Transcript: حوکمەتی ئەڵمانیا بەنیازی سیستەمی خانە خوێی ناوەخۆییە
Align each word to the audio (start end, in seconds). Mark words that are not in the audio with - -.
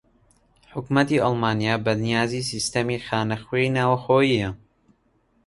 حوکمەتی 0.73 1.21
ئەڵمانیا 1.23 1.75
بەنیازی 1.85 2.47
سیستەمی 2.51 3.03
خانە 3.05 3.37
خوێی 3.45 3.73
ناوەخۆییە 3.77 4.49